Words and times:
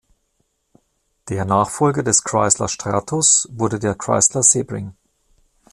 Der 1.29 1.45
Nachfolger 1.45 2.01
des 2.01 2.23
Chrysler 2.23 2.67
Stratus 2.69 3.47
wurde 3.51 3.77
der 3.77 3.93
Chrysler 3.93 4.41
Sebring. 4.41 4.95